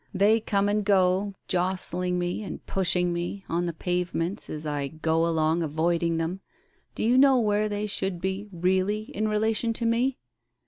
[0.15, 5.27] They come and go, jostling me, and pushing me, on the pavements as I go
[5.27, 6.39] along, avoiding them.
[6.95, 10.17] Do you know where they should be, really, in relation to me